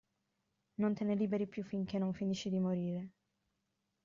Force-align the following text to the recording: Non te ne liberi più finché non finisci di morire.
Non 0.81 0.95
te 0.95 1.03
ne 1.03 1.13
liberi 1.13 1.45
più 1.45 1.63
finché 1.63 1.99
non 1.99 2.11
finisci 2.11 2.49
di 2.49 2.57
morire. 2.59 3.09